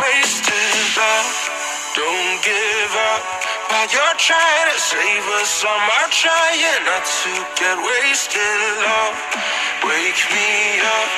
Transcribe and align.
Wasted 0.00 0.96
love, 0.96 1.30
don't 1.94 2.38
give 2.40 2.92
up. 3.12 3.22
While 3.68 3.88
you're 3.92 4.18
trying 4.18 4.68
to 4.72 4.78
save 4.80 5.26
us, 5.40 5.64
I'm 5.64 6.10
trying 6.10 6.84
not 6.88 7.04
to 7.04 7.32
get 7.60 7.76
wasted. 7.78 8.60
Love, 8.80 9.16
wake 9.84 10.22
me 10.32 10.80
up. 10.80 11.10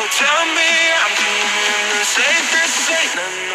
Oh, 0.00 0.08
tell 0.16 0.42
me 0.56 0.72
I'm 1.04 1.14
doing 1.20 1.86
the 1.92 2.04
safest. 2.04 2.90
Ain't 2.90 3.49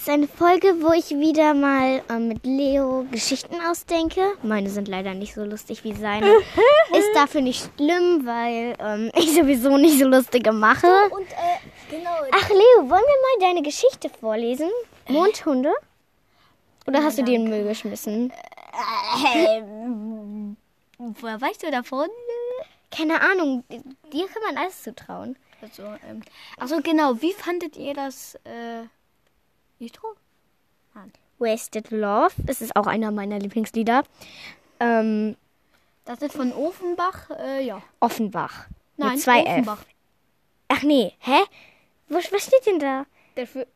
ist 0.00 0.08
eine 0.08 0.28
Folge, 0.28 0.76
wo 0.80 0.92
ich 0.92 1.10
wieder 1.10 1.52
mal 1.52 2.02
ähm, 2.08 2.28
mit 2.28 2.46
Leo 2.46 3.04
Geschichten 3.10 3.56
ausdenke. 3.60 4.32
Meine 4.42 4.70
sind 4.70 4.88
leider 4.88 5.12
nicht 5.12 5.34
so 5.34 5.44
lustig 5.44 5.84
wie 5.84 5.92
seine. 5.92 6.26
ist 6.92 7.14
dafür 7.14 7.42
nicht 7.42 7.70
schlimm, 7.76 8.24
weil 8.24 8.76
ähm, 8.78 9.10
ich 9.14 9.34
sowieso 9.34 9.76
nicht 9.76 9.98
so 9.98 10.06
lustige 10.06 10.52
mache. 10.52 10.86
Und 11.10 11.26
äh, 11.26 11.90
genau. 11.90 12.16
Ach, 12.32 12.48
Leo, 12.48 12.78
wollen 12.78 12.88
wir 12.88 12.90
mal 12.96 13.40
deine 13.40 13.60
Geschichte 13.60 14.08
vorlesen? 14.08 14.70
Mondhunde? 15.08 15.72
Oder 16.86 17.02
hast 17.02 17.18
du 17.18 17.22
die 17.22 17.34
in 17.34 17.44
den 17.44 17.50
Müll 17.50 17.68
geschmissen? 17.68 18.32
Ähm, 19.36 20.56
woher 20.96 21.38
weißt 21.38 21.62
du 21.62 21.70
davon? 21.70 22.08
Keine 22.90 23.20
Ahnung, 23.20 23.64
dir 23.68 24.26
kann 24.28 24.42
man 24.46 24.56
alles 24.56 24.82
zutrauen. 24.82 25.36
Also, 25.60 25.82
ähm, 26.08 26.22
also 26.56 26.80
genau, 26.80 27.20
wie 27.20 27.34
fandet 27.34 27.76
ihr 27.76 27.92
das 27.92 28.36
äh, 28.44 28.86
Intro? 29.80 30.14
Wasted 31.38 31.90
Love, 31.90 32.34
das 32.36 32.60
ist 32.60 32.76
auch 32.76 32.86
einer 32.86 33.10
meiner 33.10 33.38
Lieblingslieder. 33.38 34.04
Ähm, 34.78 35.36
Das 36.04 36.20
ist 36.20 36.36
von 36.36 36.52
Ofenbach, 36.52 37.30
äh, 37.30 37.64
ja. 37.64 37.82
Offenbach. 37.98 38.66
Nein, 38.98 39.12
mit 39.12 39.20
zwei 39.22 39.42
Offenbach. 39.44 39.80
F. 39.80 39.86
Ach 40.68 40.82
nee, 40.82 41.14
hä? 41.20 41.40
Wo, 42.08 42.16
was 42.16 42.44
steht 42.44 42.66
denn 42.66 42.78
da? 42.78 43.06
Der 43.36 43.46
für 43.46 43.66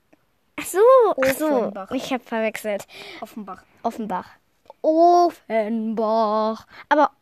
Ach 0.56 0.64
so, 0.66 0.78
ach 1.22 1.34
so. 1.34 1.46
Offenbach. 1.46 1.90
Ich 1.92 2.12
habe 2.12 2.22
verwechselt. 2.22 2.86
Offenbach. 3.22 3.62
Offenbach. 3.82 4.28
Offenbach. 4.82 6.66
Aber, 6.90 7.12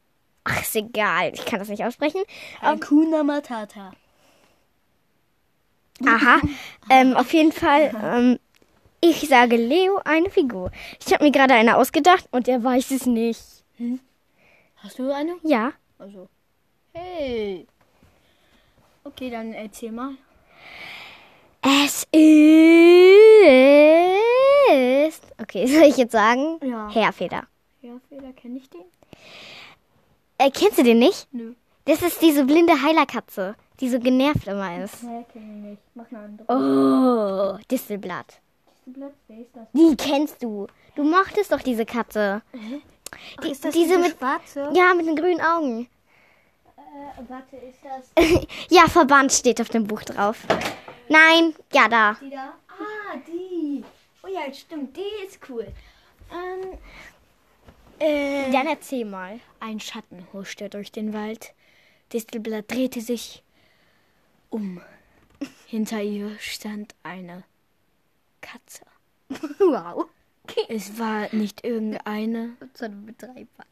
ach, 0.42 0.60
ist 0.60 0.75
egal. 0.75 1.30
Ich 1.34 1.47
kann 1.47 1.60
das 1.60 1.69
nicht 1.69 1.84
aussprechen. 1.84 2.22
Hakuna 2.60 3.22
Matata. 3.22 3.92
Aha. 6.05 6.41
ähm, 6.91 7.14
auf 7.14 7.33
jeden 7.33 7.53
Fall, 7.53 7.94
ähm, 8.03 8.38
ich 9.03 9.28
sage 9.28 9.56
Leo 9.56 10.00
eine 10.05 10.31
Figur. 10.31 10.70
Ich 11.05 11.12
habe 11.12 11.25
mir 11.25 11.33
gerade 11.33 11.55
eine 11.55 11.77
ausgedacht 11.77 12.27
und 12.31 12.48
er 12.48 12.62
weiß 12.62 12.92
es 12.92 13.05
nicht. 13.05 13.42
Hast 14.77 14.98
du 14.98 15.12
eine? 15.12 15.36
Ja. 15.42 15.72
Also. 15.98 16.28
Hey. 16.92 17.67
Okay, 19.05 19.31
dann 19.31 19.53
erzähl 19.53 19.91
mal. 19.92 20.14
Es 21.62 22.05
ist. 22.05 22.12
Okay, 25.41 25.66
soll 25.72 25.88
ich 25.88 25.97
jetzt 25.97 26.12
sagen? 26.12 26.60
Ja. 26.62 26.88
Heerfeder. 26.88 27.48
Ja, 27.82 27.93
Feder, 28.09 28.32
kenne 28.32 28.59
ich 28.59 28.71
den? 28.71 28.84
Äh, 30.38 30.50
kennst 30.50 30.78
du 30.78 30.84
den 30.84 31.00
nicht? 31.00 31.27
Nö. 31.32 31.54
Das 31.84 32.03
ist 32.03 32.22
diese 32.22 32.44
blinde 32.44 32.81
Heilerkatze, 32.81 33.56
die 33.81 33.88
so 33.88 33.98
genervt 33.98 34.47
immer 34.47 34.84
ist. 34.84 35.03
Ja, 35.03 35.25
kenne 35.32 35.56
ich 35.56 35.71
nicht. 35.71 35.82
Mach 35.94 36.06
eine 36.10 36.21
andere. 36.21 37.59
Oh, 37.59 37.59
Distelblatt. 37.69 38.41
Blatt, 38.87 39.12
wer 39.28 39.38
ist 39.38 39.54
das? 39.54 39.69
Die 39.72 39.97
kennst 39.97 40.43
du. 40.43 40.66
Du 40.97 41.04
mochtest 41.04 41.53
doch 41.53 41.60
diese 41.62 41.87
Katze. 41.87 42.43
Die, 43.43 43.50
ist 43.50 43.65
das 43.65 43.72
diese 43.75 43.87
diese 43.88 43.98
mit. 43.98 44.19
schwarze? 44.19 44.70
Ja, 44.75 44.94
mit 44.94 45.06
den 45.06 45.16
grünen 45.16 45.41
Augen. 45.41 45.88
Äh, 46.76 47.22
warte, 47.28 47.56
ist 47.56 47.78
das 47.84 48.10
Ja, 48.71 48.88
Verband 48.88 49.32
steht 49.32 49.60
auf 49.60 49.69
dem 49.69 49.87
Buch 49.87 50.03
drauf. 50.03 50.38
Nein, 51.09 51.54
ja, 51.72 51.88
da. 51.88 52.16
die 52.21 52.31
da? 52.31 52.54
Ah, 52.69 53.16
die. 53.26 53.84
Oh 54.22 54.28
ja, 54.28 54.53
stimmt, 54.53 54.97
die 54.97 55.26
ist 55.26 55.38
cool. 55.48 55.66
Ähm, 56.32 56.78
äh, 57.98 58.50
Dann 58.50 58.66
erzähl 58.66 59.04
mal. 59.04 59.41
Ein 59.60 59.78
Schatten 59.81 60.26
huschte 60.32 60.69
durch 60.69 60.91
den 60.91 61.12
Wald. 61.12 61.54
Distelblatt 62.12 62.71
drehte 62.71 63.00
sich 63.00 63.42
um. 64.50 64.81
Hinter 65.66 66.03
ihr 66.03 66.37
stand 66.38 66.94
eine 67.03 67.44
Katze. 68.42 68.84
Wow. 69.58 70.10
Es 70.69 70.98
war 70.98 71.34
nicht 71.34 71.64
irgendeine, 71.64 72.56
So 72.75 72.84
ein 72.84 73.06
Betreiber. 73.06 73.64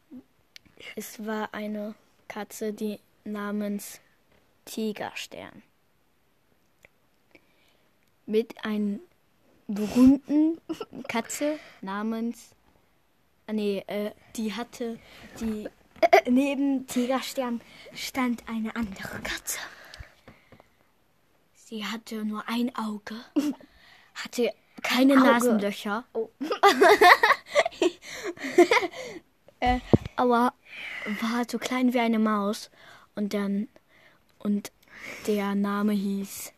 es 0.96 1.24
war 1.26 1.52
eine 1.52 1.94
Katze, 2.28 2.72
die 2.72 2.98
namens 3.24 4.00
Tigerstern. 4.64 5.62
Mit 8.26 8.64
einer 8.64 9.00
berühmten 9.66 10.60
Katze 11.08 11.58
namens. 11.80 12.50
ah, 13.46 13.52
Nee, 13.52 13.84
äh, 13.88 14.12
die 14.36 14.54
hatte 14.54 14.98
die. 15.40 15.68
Neben 16.28 16.86
Tigerstern 16.86 17.60
stand 17.94 18.48
eine 18.48 18.74
andere 18.76 19.20
Katze. 19.20 19.58
Sie 21.54 21.84
hatte 21.84 22.24
nur 22.24 22.48
ein 22.48 22.74
Auge, 22.74 23.14
hatte 24.14 24.52
keine 24.82 25.14
Auge. 25.14 25.22
Nasenlöcher. 25.24 26.04
äh, 29.60 29.78
aber 30.16 30.52
war 31.20 31.44
so 31.50 31.58
klein 31.58 31.92
wie 31.94 32.00
eine 32.00 32.18
Maus. 32.18 32.70
Und 33.14 33.32
dann. 33.34 33.68
Und 34.38 34.72
der 35.26 35.54
Name 35.54 35.92
hieß. 35.92 36.52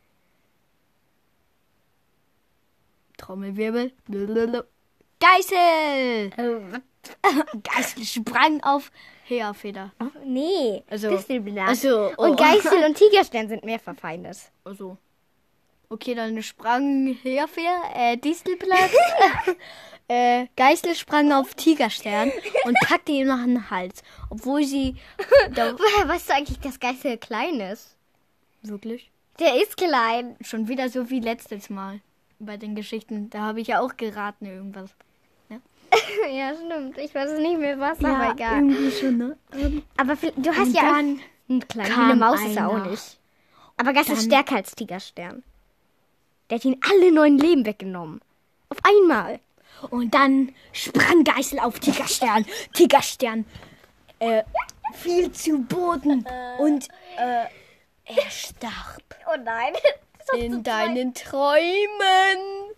Trommelwirbel. 3.17 3.93
Geißel! 5.21 6.31
Geißel 7.63 8.05
sprang 8.05 8.63
auf 8.63 8.91
Heerfeder. 9.25 9.93
Nee, 10.25 10.83
Also- 10.91 11.11
Distelblatt. 11.11 11.69
also, 11.69 12.11
oh. 12.17 12.25
Und 12.27 12.39
Geißel 12.39 12.85
und 12.85 12.97
Tigerstern 12.97 13.49
sind 13.49 13.65
mehr 13.65 13.79
verfeindet. 13.79 14.39
Also. 14.65 14.99
Okay, 15.93 16.15
dann 16.15 16.43
sprang 16.43 17.15
Heerfeder, 17.23 17.83
äh, 17.95 18.17
Distelblatt. 18.17 18.91
äh, 20.09 20.47
Geißel 20.57 20.95
sprang 20.95 21.33
auf 21.33 21.53
Tigerstern 21.53 22.33
und 22.65 22.79
packte 22.87 23.13
ihm 23.13 23.27
nach 23.27 23.45
den 23.45 23.69
Hals. 23.69 24.03
Obwohl 24.31 24.65
sie. 24.65 24.97
Woher 25.55 26.09
weißt 26.09 26.31
du 26.31 26.35
eigentlich, 26.35 26.59
dass 26.61 26.81
Geißel 26.81 27.19
klein 27.19 27.61
ist? 27.61 27.95
wirklich? 28.63 29.11
Der 29.39 29.63
ist 29.63 29.77
klein. 29.77 30.37
Schon 30.41 30.67
wieder 30.69 30.89
so 30.89 31.11
wie 31.11 31.21
letztes 31.21 31.69
Mal 31.69 32.01
bei 32.39 32.57
den 32.57 32.75
Geschichten. 32.75 33.29
Da 33.29 33.41
habe 33.41 33.61
ich 33.61 33.69
ja 33.69 33.81
auch 33.81 33.95
geraten 33.99 34.47
irgendwas. 34.47 34.95
ja, 36.33 36.55
stimmt. 36.55 36.97
Ich 36.97 37.15
weiß 37.15 37.39
nicht 37.39 37.59
mehr 37.59 37.79
was, 37.79 38.03
aber 38.03 38.33
egal. 38.33 38.63
irgendwie 38.63 38.91
schon, 38.93 39.19
ne? 39.19 39.37
Aber 39.99 40.17
viel- 40.17 40.33
du 40.39 40.57
hast 40.57 40.75
ja 40.75 40.95
einen 40.95 41.69
kleinen 41.69 42.19
Maus 42.19 42.41
ist 42.41 42.57
er 42.57 42.71
auch 42.71 42.87
nicht. 42.87 43.19
Aber 43.77 43.93
Geißel 43.93 44.15
ist 44.15 44.25
stärker 44.25 44.57
als 44.57 44.75
Tigerstern. 44.75 45.43
Der 46.53 46.59
hat 46.59 46.67
ihn 46.67 46.79
alle 46.87 47.11
neun 47.11 47.39
Leben 47.39 47.65
weggenommen. 47.65 48.21
Auf 48.69 48.77
einmal. 48.83 49.41
Und 49.89 50.13
dann 50.13 50.55
sprang 50.75 51.25
Geißel 51.25 51.59
auf 51.59 51.81
Tigerstern. 51.81 52.45
Tigerstern 52.75 53.47
äh, 54.19 54.43
fiel 54.93 55.33
zu 55.33 55.63
Boden 55.63 56.27
und 56.59 56.89
äh, 57.17 57.47
er 58.05 58.31
starb. 58.31 59.03
Oh 59.33 59.39
nein. 59.43 59.73
In 60.39 60.63
deinen 60.63 61.15
Träumen. 61.15 62.72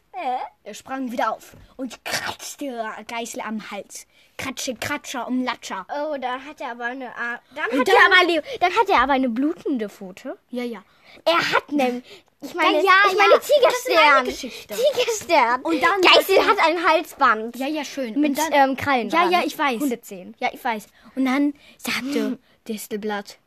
Er 0.62 0.74
sprang 0.74 1.10
wieder 1.12 1.32
auf 1.32 1.56
und 1.76 2.04
kratzte 2.04 2.84
Geißel 3.08 3.40
am 3.40 3.70
Hals. 3.70 4.06
Kratsche, 4.36 4.74
Kratscher 4.74 5.26
und 5.26 5.44
Latscher. 5.44 5.86
Oh, 5.88 6.16
dann 6.20 6.44
hat 6.44 6.60
er 6.60 6.72
aber 6.72 6.84
eine. 6.86 7.06
Ar- 7.16 7.40
Dann 7.54 7.64
hat, 7.64 7.72
dann- 7.72 7.94
er 7.94 8.06
aber 8.06 8.20
eine, 8.20 8.42
dann 8.60 8.72
hat 8.72 8.88
er 8.88 9.00
aber 9.00 9.12
eine 9.12 9.28
blutende 9.28 9.88
Pfote. 9.88 10.38
Ja, 10.50 10.62
ja. 10.64 10.82
Er 11.24 11.38
hat 11.52 11.70
nämlich. 11.70 12.04
Ich 12.40 12.52
meine, 12.54 12.76
Ja, 12.78 12.82
ja, 12.82 12.92
ich 13.10 13.16
meine 13.16 13.30
ja, 13.32 13.38
das 13.38 13.48
ist 13.48 13.88
eine 13.88 14.24
Tigerstern. 14.28 14.76
Tigerstern. 14.76 15.62
Und 15.62 15.82
dann- 15.82 16.00
Geißel 16.02 16.46
hat 16.46 16.58
ein 16.66 16.84
Halsband. 16.86 17.56
Ja, 17.56 17.66
ja, 17.68 17.84
schön. 17.84 18.20
Mit 18.20 18.36
dann, 18.36 18.52
ähm, 18.52 18.76
Krallen. 18.76 19.08
ja, 19.08 19.28
ja, 19.30 19.42
ich 19.44 19.56
weiß. 19.58 19.80
Hundezähnen. 19.80 20.34
Ja, 20.40 20.50
ich 20.52 20.62
weiß. 20.62 20.86
Und 21.16 21.24
dann 21.24 21.54
sagte 21.78 22.38
Distelblatt, 22.68 23.38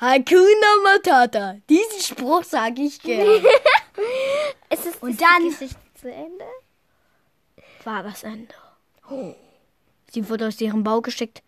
Hakuna 0.00 0.76
Matata. 0.84 1.56
Diesen 1.68 2.00
Spruch 2.00 2.44
sage 2.44 2.82
ich 2.82 3.02
gerne. 3.02 3.42
Und 5.00 5.20
dann- 5.20 5.54
zu 5.98 6.10
Ende? 6.10 6.44
War 7.84 8.02
das 8.02 8.22
Ende. 8.22 8.54
Sie 10.10 10.28
wurde 10.28 10.46
aus 10.46 10.60
ihrem 10.60 10.84
Bau 10.84 11.00
gesteckt, 11.00 11.42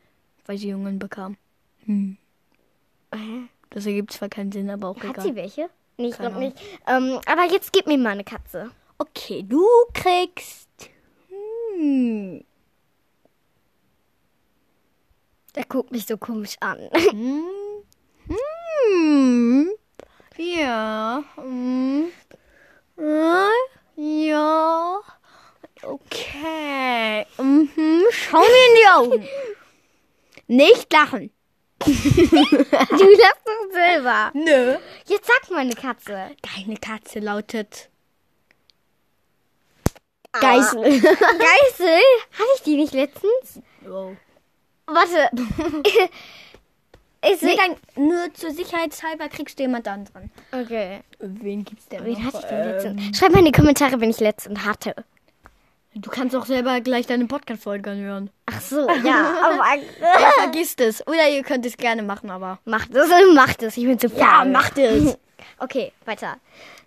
weil 0.47 0.58
sie 0.58 0.69
Jungen 0.69 0.99
bekam. 0.99 1.37
Hm. 1.85 2.17
Das 3.70 3.87
ergibt 3.87 4.12
zwar 4.12 4.29
keinen 4.29 4.52
Sinn, 4.52 4.70
aber 4.70 4.88
auch 4.88 4.97
Hat 4.97 5.11
egal. 5.11 5.25
sie 5.25 5.37
welche? 5.37 5.70
Nee, 5.97 6.08
ich 6.08 6.17
glaube 6.19 6.38
nicht. 6.38 6.56
Ähm, 6.87 7.20
aber 7.26 7.44
jetzt 7.50 7.73
gib 7.73 7.87
mir 7.87 7.99
mal 7.99 8.11
eine 8.11 8.25
Katze. 8.25 8.70
Okay, 8.99 9.44
du 9.47 9.64
kriegst. 9.93 10.69
Hm. 11.76 12.44
Der 15.55 15.64
guckt 15.64 15.91
mich 15.91 16.06
so 16.06 16.17
komisch 16.17 16.56
an. 16.61 16.79
Hm. 17.11 17.44
Hm. 18.29 19.70
Ja. 20.37 21.25
Hm. 21.37 22.08
Äh, 22.96 23.49
Ja. 24.02 25.00
Okay. 25.82 27.26
Mhm. 27.37 28.02
Schau 28.11 28.38
mir 28.38 28.47
in 28.47 28.76
die 28.79 28.88
Augen. 28.94 29.29
Nicht 30.47 30.91
lachen. 30.91 31.31
du 31.85 31.91
lachst 31.91 33.44
doch 33.44 33.73
selber. 33.73 34.31
Nö. 34.32 34.76
Jetzt 35.06 35.26
sag 35.26 35.50
mal 35.50 35.58
eine 35.58 35.75
Katze. 35.75 36.31
Deine 36.41 36.76
Katze 36.79 37.19
lautet 37.19 37.91
Geißel. 40.32 40.82
Geißel? 41.00 42.00
Hatte 42.32 42.50
ich 42.56 42.62
die 42.62 42.76
nicht 42.76 42.94
letztens? 42.94 43.61
Wow. 43.82 44.17
Warte. 44.87 45.31
Ist 47.22 47.43
Nee, 47.43 47.56
dann 47.56 48.06
nur 48.06 48.32
zur 48.32 48.50
Sicherheitshalber 48.50 49.28
kriegst 49.28 49.58
du 49.58 49.64
jemand 49.64 49.87
anderen. 49.87 50.31
Okay. 50.52 51.00
Wen 51.19 51.64
gibt's 51.64 51.87
denn 51.88 52.05
Wen 52.05 52.14
noch? 52.14 52.25
hatte 52.32 52.38
ich 52.38 52.44
denn 52.46 52.64
letztens? 52.69 53.19
Schreib 53.19 53.32
mal 53.32 53.40
in 53.40 53.44
die 53.44 53.52
Kommentare, 53.52 54.00
wenn 54.00 54.08
ich 54.11 54.20
letztens 54.20 54.64
hatte. 54.64 54.94
Du 55.94 56.08
kannst 56.08 56.34
auch 56.37 56.46
selber 56.46 56.81
gleich 56.81 57.06
deine 57.06 57.26
Podcast-Folge 57.26 57.90
anhören. 57.90 58.31
Ach 58.46 58.61
so, 58.61 58.88
ja. 58.88 59.34
Aber 59.43 59.75
Ja, 60.00 60.31
vergisst 60.38 60.81
es. 60.81 61.06
Oder 61.06 61.28
ihr 61.28 61.43
könnt 61.43 61.67
es 61.67 61.76
gerne 61.76 62.02
machen, 62.02 62.31
aber. 62.31 62.58
macht 62.64 62.94
es, 62.94 63.08
macht 63.34 63.62
es. 63.64 63.76
Ich 63.76 63.84
bin 63.84 63.99
zu 63.99 64.08
faul. 64.08 64.20
Ja, 64.20 64.44
macht 64.44 64.78
es. 64.78 65.19
Okay, 65.58 65.93
weiter. 66.06 66.37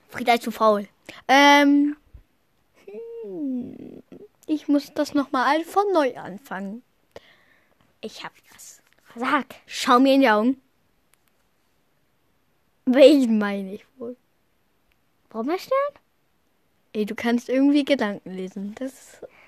Frieda 0.09 0.33
ist 0.35 0.43
zu 0.43 0.51
faul. 0.51 0.87
Ähm. 1.27 1.95
hm, 3.23 4.01
Ich 4.47 4.67
muss 4.67 4.91
das 4.95 5.13
nochmal 5.13 5.63
von 5.63 5.83
neu 5.93 6.15
anfangen. 6.15 6.81
Ich 8.01 8.23
hab 8.23 8.31
das. 8.53 8.81
Sag. 9.15 9.45
Schau 9.65 9.99
mir 9.99 10.15
in 10.15 10.21
die 10.21 10.29
Augen. 10.29 10.61
Welchen 12.85 13.37
meine 13.37 13.75
ich 13.75 13.85
wohl? 13.97 14.15
Brombeerstern? 15.29 15.77
Ey, 16.93 17.05
du 17.05 17.15
kannst 17.15 17.49
irgendwie 17.49 17.85
Gedanken 17.85 18.31
lesen. 18.31 18.75
Das 18.77 18.91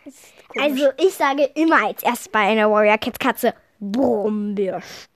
ist 0.06 0.24
komisch. 0.48 0.66
Also, 0.72 0.90
ich 0.98 1.14
sage 1.14 1.44
immer 1.56 1.86
als 1.86 2.02
erstes 2.04 2.30
bei 2.30 2.40
einer 2.40 2.72
Warrior 2.72 2.98
Cats 2.98 3.20
Katze 3.20 3.54
Brombeerstern. 3.80 5.10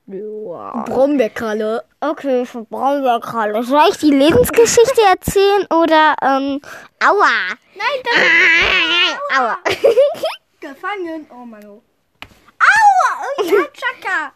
Brombeerkralle. 0.85 1.83
Okay, 2.01 2.45
für 2.45 2.63
Brombeerkralle. 2.65 3.63
Soll 3.63 3.89
ich 3.91 3.97
die 3.97 4.11
Lebensgeschichte 4.11 5.01
erzählen 5.09 5.65
oder, 5.71 6.15
ähm, 6.21 6.59
aua? 7.03 7.55
Nein, 7.75 8.03
das 8.03 9.39
Aua. 9.39 9.57
gefangen. 10.59 11.27
Oh 11.31 11.45
mein 11.45 11.61
Gott. 11.61 11.83
Aua! 12.75 13.45
Ja, 13.45 13.51
Chaka! 13.73 14.33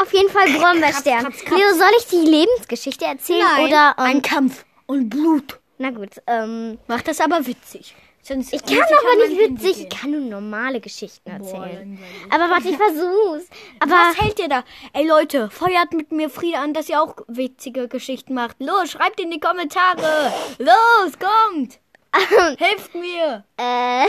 Auf 0.00 0.12
jeden 0.12 0.28
Fall 0.30 0.50
Brombeerstern. 0.52 1.20
kratz, 1.24 1.44
kratz. 1.44 1.58
Leo, 1.58 1.72
soll 1.74 1.90
ich 1.98 2.06
die 2.08 2.28
Lebensgeschichte 2.30 3.04
erzählen 3.04 3.46
oder, 3.60 3.94
ähm, 3.98 4.04
ein 4.04 4.22
Kampf 4.22 4.64
und 4.86 5.08
Blut. 5.08 5.60
na 5.78 5.90
gut, 5.90 6.10
ähm, 6.26 6.78
Macht 6.88 7.06
das 7.08 7.20
aber 7.20 7.46
witzig. 7.46 7.94
Sonst 8.24 8.52
ich 8.52 8.64
kann 8.64 8.78
aber 8.78 9.26
nicht 9.26 9.38
witzig, 9.40 9.80
ich 9.82 9.88
kann 9.98 10.12
nur 10.12 10.20
normale 10.20 10.80
Geschichten 10.80 11.28
erzählen. 11.28 11.98
Aber 12.30 12.48
warte, 12.50 12.68
ich 12.68 12.76
versuch's. 12.76 13.48
Aber, 13.80 13.90
Was 13.92 14.16
hält 14.16 14.38
ihr 14.38 14.48
da? 14.48 14.62
Ey 14.92 15.08
Leute, 15.08 15.50
feuert 15.50 15.92
mit 15.92 16.12
mir 16.12 16.30
Frieda 16.30 16.62
an, 16.62 16.72
dass 16.72 16.88
ihr 16.88 17.02
auch 17.02 17.16
witzige 17.26 17.88
Geschichten 17.88 18.34
macht. 18.34 18.56
Los, 18.60 18.92
schreibt 18.92 19.18
in 19.20 19.32
die 19.32 19.40
Kommentare. 19.40 20.32
Los, 20.58 21.12
kommt. 21.18 21.80
Hilft 22.58 22.94
mir. 22.94 23.44
äh, 23.56 24.06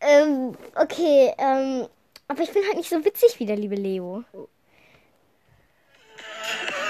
ähm, 0.00 0.56
okay, 0.76 1.32
ähm, 1.38 1.86
aber 2.28 2.42
ich 2.42 2.52
bin 2.52 2.62
halt 2.66 2.76
nicht 2.76 2.88
so 2.90 3.04
witzig 3.04 3.38
wie 3.38 3.46
der 3.46 3.56
liebe 3.56 3.74
Leo. 3.74 4.24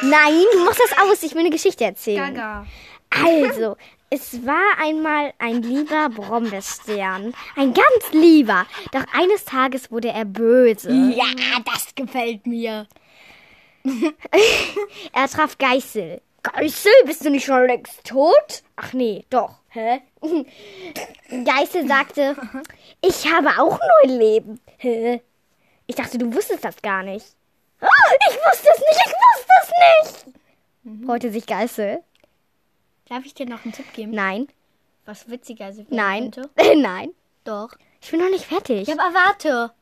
Nein, 0.02 0.44
du 0.52 0.64
machst 0.64 0.80
das 0.80 0.98
aus. 0.98 1.22
Ich 1.22 1.32
will 1.34 1.40
eine 1.40 1.50
Geschichte 1.50 1.84
erzählen. 1.84 2.34
Gaga. 2.34 2.66
Also, 3.10 3.76
es 4.08 4.44
war 4.46 4.78
einmal 4.78 5.32
ein 5.38 5.62
lieber 5.62 6.08
Brombeerstern. 6.08 7.34
Ein 7.56 7.74
ganz 7.74 8.12
lieber. 8.12 8.66
Doch 8.92 9.04
eines 9.12 9.44
Tages 9.44 9.90
wurde 9.90 10.08
er 10.08 10.24
böse. 10.24 10.90
Ja, 10.92 11.26
das 11.64 11.94
gefällt 11.94 12.46
mir. 12.46 12.86
Er 15.12 15.26
traf 15.28 15.56
Geißel. 15.56 16.20
Geißel, 16.42 16.92
bist 17.04 17.24
du 17.24 17.30
nicht 17.30 17.44
schon 17.44 17.66
längst 17.66 18.04
tot? 18.04 18.62
Ach 18.76 18.92
nee, 18.92 19.24
doch. 19.30 19.56
Hä? 19.68 20.00
Geißel 21.30 21.86
sagte, 21.86 22.36
ich 23.02 23.30
habe 23.32 23.48
auch 23.60 23.78
nur 23.78 24.16
Leben. 24.18 24.60
Hä? 24.78 25.22
Ich 25.86 25.96
dachte, 25.96 26.18
du 26.18 26.32
wusstest 26.34 26.64
das 26.64 26.80
gar 26.82 27.02
nicht. 27.02 27.26
Ah, 27.80 27.86
Ich 28.30 28.36
wusste 28.36 28.68
es 28.72 28.78
nicht, 28.78 29.00
ich 29.06 29.12
wusste 29.12 29.52
es 29.62 30.24
nicht. 30.24 31.06
Freute 31.06 31.30
sich 31.30 31.46
Geißel. 31.46 32.02
Darf 33.08 33.24
ich 33.24 33.34
dir 33.34 33.46
noch 33.46 33.64
einen 33.64 33.72
Tipp 33.72 33.92
geben? 33.92 34.12
Nein, 34.12 34.48
Was 35.04 35.28
witziger 35.28 35.72
nein, 35.88 36.30
nein. 36.76 37.10
Doch. 37.44 37.70
Ich 38.00 38.10
bin 38.10 38.20
noch 38.20 38.30
nicht 38.30 38.44
fertig. 38.46 38.86
Ja, 38.88 38.94
aber 38.94 39.14
warte. 39.14 39.72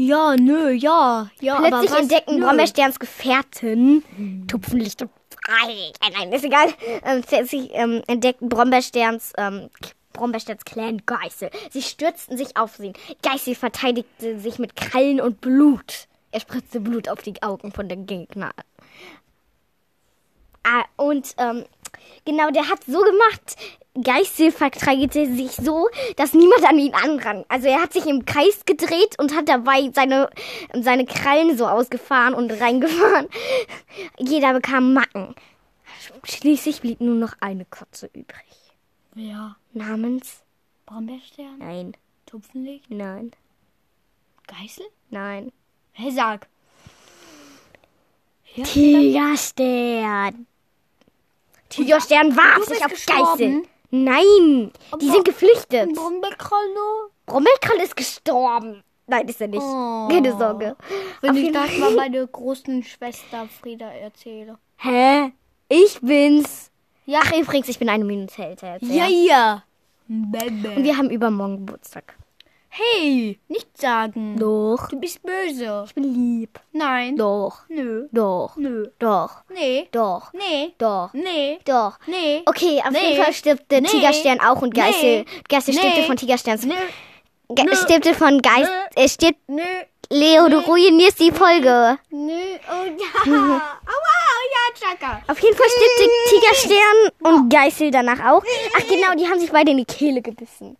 Ja, 0.00 0.36
nö, 0.36 0.70
ja. 0.70 1.28
Ja, 1.40 1.56
aber 1.56 1.68
Plötzlich 1.70 1.90
was? 1.90 2.00
entdeckten 2.02 2.38
Nö. 2.38 2.46
Brombeersterns 2.46 3.00
Gefährten 3.00 4.04
Tupfenlicht 4.46 5.02
und 5.02 5.10
Nein, 5.48 6.12
nein, 6.12 6.32
ist 6.32 6.44
egal. 6.44 6.68
Ähm, 7.04 7.22
plötzlich 7.26 7.70
ähm, 7.72 8.02
entdeckten 8.06 8.48
Brombeersterns 8.48 9.32
ähm, 9.36 9.70
Brombeersterns 10.12 10.64
Clan 10.64 11.02
Geißel. 11.04 11.50
Sie 11.70 11.82
stürzten 11.82 12.36
sich 12.36 12.56
auf 12.56 12.76
sie. 12.76 12.92
Geißel 13.22 13.56
verteidigte 13.56 14.38
sich 14.38 14.60
mit 14.60 14.76
Krallen 14.76 15.20
und 15.20 15.40
Blut. 15.40 16.06
Er 16.30 16.40
spritzte 16.40 16.78
Blut 16.78 17.08
auf 17.08 17.22
die 17.22 17.42
Augen 17.42 17.72
von 17.72 17.88
den 17.88 18.06
Gegnern. 18.06 18.52
Ah, 20.62 20.84
und 20.96 21.34
ähm, 21.38 21.64
genau, 22.24 22.50
der 22.50 22.68
hat 22.68 22.84
so 22.84 23.00
gemacht, 23.00 23.56
Geißel 24.02 24.52
verteidigte 24.52 25.26
sich 25.34 25.52
so, 25.52 25.88
dass 26.16 26.32
niemand 26.32 26.64
an 26.64 26.78
ihn 26.78 26.94
anrang. 26.94 27.44
Also 27.48 27.66
er 27.68 27.82
hat 27.82 27.92
sich 27.92 28.06
im 28.06 28.24
Kreis 28.24 28.64
gedreht 28.64 29.18
und 29.18 29.34
hat 29.34 29.48
dabei 29.48 29.90
seine, 29.92 30.30
seine 30.72 31.04
Krallen 31.04 31.58
so 31.58 31.66
ausgefahren 31.66 32.34
und 32.34 32.50
reingefahren. 32.52 33.28
Jeder 34.18 34.52
bekam 34.52 34.92
Macken. 34.94 35.34
Schließlich 36.24 36.80
blieb 36.80 37.00
nur 37.00 37.16
noch 37.16 37.34
eine 37.40 37.64
Katze 37.64 38.06
übrig. 38.12 38.44
Ja. 39.14 39.56
Namens? 39.72 40.42
Brombeerstern? 40.86 41.58
Nein, 41.58 41.96
Tupfenlicht? 42.26 42.90
nein, 42.90 43.32
Geißel? 44.46 44.86
nein. 45.10 45.52
Hey, 45.92 46.12
sag. 46.12 46.46
Tigerstern. 48.54 50.46
Tigerstern 51.68 52.36
warf 52.36 52.64
sich 52.64 52.84
auf 52.84 52.90
gestorben? 52.90 53.28
Geißel. 53.38 53.62
Nein, 53.90 54.22
die 54.24 54.72
Aber- 54.90 55.02
sind 55.04 55.24
geflüchtet. 55.24 55.94
Brombeerkralle? 55.94 57.10
Rommelkral 57.30 57.76
ist 57.78 57.96
gestorben. 57.96 58.82
Nein, 59.06 59.26
ist 59.26 59.40
er 59.40 59.48
nicht. 59.48 59.62
Oh. 59.62 60.08
Keine 60.10 60.36
Sorge. 60.36 60.76
Wenn 61.22 61.30
Auf 61.30 61.36
ich 61.36 61.52
das 61.52 61.78
mal 61.78 61.94
meiner 61.94 62.26
großen 62.26 62.82
Schwester 62.84 63.48
Frieda 63.60 63.90
erzähle. 63.90 64.58
Hä? 64.76 65.32
Ich 65.70 65.98
bin's. 66.02 66.70
Ja. 67.06 67.20
Ach, 67.24 67.32
übrigens, 67.32 67.68
ich 67.68 67.78
bin 67.78 67.88
eine 67.88 68.04
Minute 68.04 68.42
älter 68.44 68.66
er. 68.66 68.82
Ja, 68.82 69.06
ja. 69.06 69.62
Und 70.08 70.32
wir 70.84 70.96
haben 70.96 71.08
übermorgen 71.10 71.64
Geburtstag. 71.66 72.14
Hey, 72.80 73.40
nicht 73.48 73.76
sagen. 73.76 74.36
Doch. 74.38 74.88
Du 74.88 75.00
bist 75.00 75.20
böse. 75.22 75.82
Ich 75.86 75.94
bin 75.94 76.04
lieb. 76.04 76.60
Nein. 76.72 77.16
Doch. 77.16 77.62
Nö. 77.68 78.06
Doch. 78.12 78.56
Nö. 78.56 78.86
Doch. 79.00 79.42
Nee. 79.52 79.88
Doch. 79.90 80.32
Nee. 80.32 80.74
Doch. 80.78 81.12
Nee. 81.12 81.58
Doch. 81.64 81.98
Nee. 82.06 82.42
Okay, 82.46 82.80
auf 82.84 82.90
Nee. 82.92 83.10
jeden 83.10 83.22
Fall 83.24 83.32
stirbt 83.32 83.68
der 83.72 83.80
Nee. 83.80 83.88
Tigerstern 83.88 84.40
auch 84.40 84.62
und 84.62 84.74
Geißel. 84.74 85.02
Nee. 85.22 85.24
Geißel 85.48 85.74
Nee. 85.74 85.80
stirbte 85.80 86.02
von 86.04 86.16
Tigersterns. 86.16 86.64
Nö. 86.66 86.74
Ge 87.48 87.64
Nö. 87.64 87.74
stirbte 87.74 88.14
von 88.14 88.40
Geist. 88.40 88.70
Nö. 88.96 89.02
Äh, 89.02 89.08
stirbt. 89.08 89.40
Nö. 89.48 89.62
Leo, 90.10 90.48
du 90.48 90.58
ruinierst 90.60 91.18
die 91.20 91.32
Folge. 91.32 91.98
Nö. 92.10 92.32
Oh 92.70 92.84
ja. 92.84 93.24
Aua, 93.26 93.60
ja, 94.54 94.74
Chaka. 94.80 95.20
Auf 95.26 95.38
jeden 95.40 95.56
Fall 95.56 95.66
stirbt 95.68 95.98
der 96.00 96.40
Tigerstern 96.40 97.34
und 97.34 97.48
Geißel 97.50 97.90
danach 97.90 98.20
auch. 98.24 98.42
Ach 98.76 98.86
genau, 98.88 99.14
die 99.18 99.28
haben 99.28 99.40
sich 99.40 99.50
beide 99.50 99.72
in 99.72 99.78
die 99.78 99.84
Kehle 99.84 100.22
gebissen. 100.22 100.76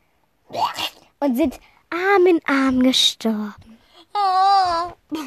Und 1.21 1.37
sind 1.37 1.59
Arm 1.90 2.26
in 2.26 2.40
Arm 2.47 2.83
gestorben. 2.83 3.78
Oh. 4.14 4.92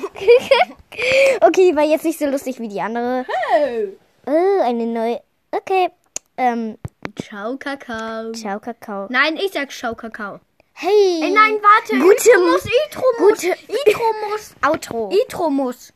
Okay, 1.42 1.76
war 1.76 1.84
jetzt 1.84 2.04
nicht 2.06 2.20
so 2.20 2.26
lustig 2.28 2.60
wie 2.60 2.68
die 2.68 2.82
andere. 2.82 3.26
Hey. 3.52 3.98
Oh, 4.28 4.62
eine 4.62 4.86
neue. 4.86 5.22
Okay. 5.52 5.90
Ähm, 6.38 6.78
Ciao, 7.16 7.58
Kakao. 7.58 8.32
ciao, 8.34 8.60
Kakao. 8.60 9.08
Nein, 9.10 9.38
ich 9.38 9.52
sag 9.52 9.72
Ciao, 9.72 9.96
Kakao. 9.96 10.40
Hey. 10.74 11.22
Ey, 11.24 11.32
nein, 11.32 11.58
warte. 11.62 11.98
Gute 11.98 12.40
muss, 12.40 12.66
Intro 12.66 13.04
muss. 13.20 13.42
Gute 13.42 13.48
Intro 13.68 14.04
muss. 14.30 14.56
Outro. 14.68 15.10
Intro 15.10 15.50
muss. 15.50 15.94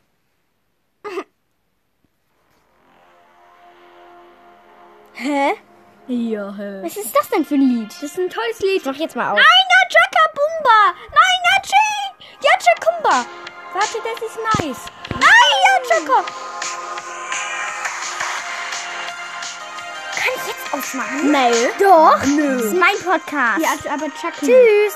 Hä? 5.13 5.53
Ja, 6.07 6.53
hä. 6.57 6.81
Was 6.83 6.97
ist 6.97 7.15
das 7.15 7.29
denn 7.29 7.45
für 7.45 7.55
ein 7.55 7.61
Lied? 7.61 7.87
Das 7.89 8.03
ist 8.03 8.17
ein 8.19 8.29
tolles 8.29 8.59
Lied. 8.59 8.77
Ich 8.77 8.85
mach 8.85 8.95
jetzt 8.95 9.15
mal 9.15 9.31
aus. 9.31 9.37
Nein, 9.37 9.65
na 9.69 9.89
Chaka 9.89 10.31
Bumba. 10.33 10.93
Nein, 11.09 11.39
na 11.43 11.61
Chi. 11.61 11.95
Kumba. 13.05 13.25
Warte, 13.73 13.97
das 14.03 14.29
ist 14.29 14.37
nice. 14.59 14.85
Nein, 15.11 15.21
ja, 15.21 15.73
Chaka. 15.89 16.25
Kann 20.15 20.33
ich 20.35 20.47
jetzt 20.47 20.73
ausmachen? 20.73 21.31
Nein. 21.31 21.53
Doch. 21.79 22.23
Nö. 22.25 22.57
Das 22.57 22.65
ist 22.65 22.73
mein 22.73 22.97
Podcast. 23.03 23.59
Ja, 23.59 23.93
aber 23.93 24.05
Chucky. 24.07 24.45
Tschüss. 24.47 24.93